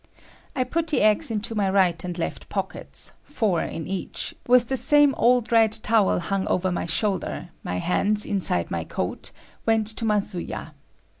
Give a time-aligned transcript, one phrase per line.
[0.55, 4.75] I put the eggs into my right and left pockets, four in each, with the
[4.75, 9.29] same old red towel hung over my shoulder, my hands inside my coat,
[9.63, 10.73] went to Masuya.